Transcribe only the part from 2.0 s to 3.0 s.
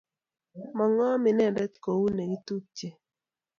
negitupche